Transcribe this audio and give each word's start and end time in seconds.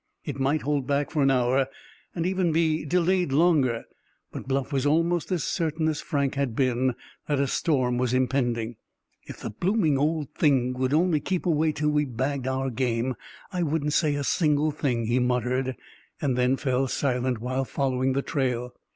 It 0.25 0.39
might 0.39 0.63
hold 0.63 0.87
back 0.87 1.11
for 1.11 1.21
an 1.21 1.29
hour, 1.29 1.67
and 2.15 2.25
even 2.25 2.51
be 2.51 2.85
delayed 2.85 3.31
longer; 3.31 3.83
but 4.31 4.47
Bluff 4.47 4.73
was 4.73 4.83
almost 4.83 5.31
as 5.31 5.43
certain 5.43 5.87
as 5.87 6.01
Frank 6.01 6.33
had 6.33 6.55
been 6.55 6.95
that 7.27 7.39
a 7.39 7.45
storm 7.45 7.99
was 7.99 8.11
impending. 8.11 8.77
"If 9.27 9.41
the 9.41 9.51
blooming 9.51 9.99
old 9.99 10.31
thing'd 10.33 10.91
only 10.91 11.19
keep 11.19 11.45
away 11.45 11.71
till 11.71 11.89
we'd 11.89 12.17
bagged 12.17 12.47
our 12.47 12.71
game, 12.71 13.13
I 13.53 13.61
wouldn't 13.61 13.93
say 13.93 14.15
a 14.15 14.23
single 14.23 14.71
thing," 14.71 15.05
he 15.05 15.19
muttered, 15.19 15.75
and 16.19 16.35
then 16.35 16.57
fell 16.57 16.87
silent 16.87 17.39
while 17.39 17.63
following 17.63 18.13
the 18.13 18.23
trail. 18.23 18.73